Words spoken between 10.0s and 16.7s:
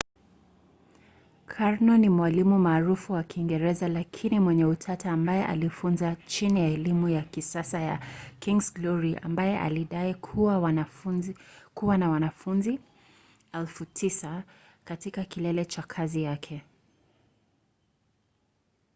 kuwa na wanafunzi 9,000 katika kilele cha kazi yake